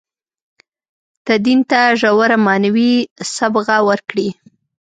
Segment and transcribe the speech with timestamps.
[1.25, 2.93] تدین ته ژوره معنوي
[3.35, 4.29] صبغه ورکړي.